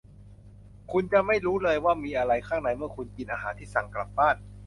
[0.91, 4.35] คุณจะไม่รู้เลยว่ามีอะไรข้างในเมื่อคุณกินอาหารที่สั่งกลับบ้าน